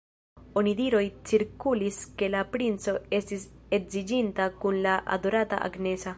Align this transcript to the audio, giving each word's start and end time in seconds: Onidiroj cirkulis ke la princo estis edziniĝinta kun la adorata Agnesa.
Onidiroj 0.59 1.01
cirkulis 1.31 1.99
ke 2.21 2.31
la 2.37 2.41
princo 2.57 2.97
estis 3.19 3.45
edziniĝinta 3.79 4.51
kun 4.65 4.85
la 4.89 4.99
adorata 5.19 5.65
Agnesa. 5.71 6.09